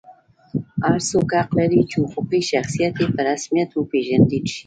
[0.85, 4.59] هر څوک حق لري چې حقوقي شخصیت یې په رسمیت وپېژندل شي.